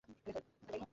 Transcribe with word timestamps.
সে 0.01 0.11
কি 0.15 0.31
ঘুমুচ্ছে? 0.35 0.81